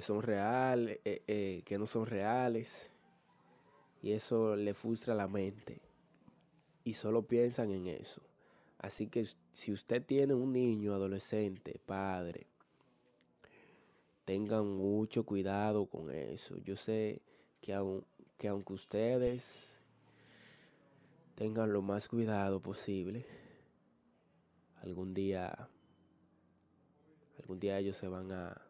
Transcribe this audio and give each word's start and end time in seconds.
Son 0.00 0.22
reales, 0.22 0.98
eh, 1.04 1.22
eh, 1.26 1.62
que 1.64 1.78
no 1.78 1.86
son 1.86 2.06
reales. 2.06 2.94
Y 4.02 4.12
eso 4.12 4.56
le 4.56 4.74
frustra 4.74 5.14
la 5.14 5.28
mente. 5.28 5.80
Y 6.84 6.94
solo 6.94 7.22
piensan 7.22 7.70
en 7.70 7.86
eso. 7.86 8.22
Así 8.78 9.08
que 9.08 9.26
si 9.52 9.72
usted 9.72 10.02
tiene 10.04 10.32
un 10.34 10.52
niño, 10.52 10.94
adolescente, 10.94 11.78
padre, 11.84 12.46
tengan 14.24 14.66
mucho 14.66 15.24
cuidado 15.24 15.86
con 15.86 16.10
eso. 16.10 16.56
Yo 16.58 16.76
sé 16.76 17.20
que, 17.60 17.78
que 18.38 18.48
aunque 18.48 18.72
ustedes 18.72 19.78
tengan 21.34 21.72
lo 21.72 21.82
más 21.82 22.08
cuidado 22.08 22.60
posible, 22.60 23.26
algún 24.82 25.12
día, 25.12 25.68
algún 27.38 27.60
día 27.60 27.78
ellos 27.78 27.96
se 27.96 28.08
van 28.08 28.32
a 28.32 28.69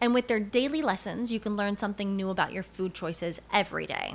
And 0.00 0.12
with 0.12 0.28
their 0.28 0.40
daily 0.40 0.82
lessons, 0.82 1.32
you 1.32 1.40
can 1.40 1.56
learn 1.56 1.76
something 1.76 2.14
new 2.14 2.30
about 2.30 2.52
your 2.52 2.62
food 2.62 2.94
choices 2.94 3.40
every 3.52 3.86
day. 3.86 4.14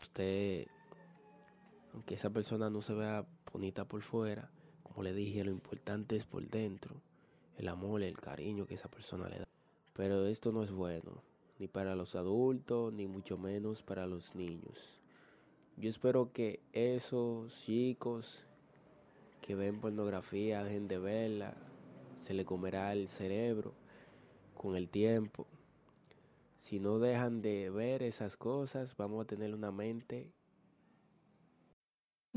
Usted, 0.00 0.66
aunque 1.92 2.14
esa 2.14 2.30
persona 2.30 2.70
no 2.70 2.82
se 2.82 2.94
vea 2.94 3.26
bonita 3.52 3.84
por 3.84 4.02
fuera, 4.02 4.50
como 4.82 5.02
le 5.02 5.12
dije, 5.12 5.44
lo 5.44 5.50
importante 5.50 6.16
es 6.16 6.24
por 6.24 6.46
dentro, 6.48 6.94
el 7.56 7.68
amor, 7.68 8.02
el 8.02 8.18
cariño 8.18 8.66
que 8.66 8.74
esa 8.74 8.88
persona 8.88 9.28
le 9.28 9.40
da. 9.40 9.48
Pero 9.94 10.26
esto 10.26 10.52
no 10.52 10.62
es 10.62 10.70
bueno, 10.70 11.22
ni 11.58 11.66
para 11.66 11.96
los 11.96 12.14
adultos, 12.14 12.92
ni 12.92 13.06
mucho 13.06 13.36
menos 13.38 13.82
para 13.82 14.06
los 14.06 14.34
niños. 14.34 15.00
Yo 15.76 15.88
espero 15.88 16.32
que 16.32 16.60
esos 16.72 17.56
chicos 17.64 18.44
que 19.42 19.54
ven 19.54 19.80
pornografía 19.80 20.62
dejen 20.62 20.88
de 20.88 20.98
verla, 20.98 21.54
se 22.14 22.34
le 22.34 22.44
comerá 22.44 22.92
el 22.92 23.08
cerebro 23.08 23.72
con 24.56 24.76
el 24.76 24.88
tiempo. 24.88 25.46
Si 26.58 26.78
no 26.80 26.98
dejan 26.98 27.40
de 27.40 27.70
ver 27.70 28.02
esas 28.02 28.36
cosas, 28.36 28.96
vamos 28.96 29.22
a 29.22 29.26
tener 29.26 29.54
una 29.54 29.72
mente 29.72 30.32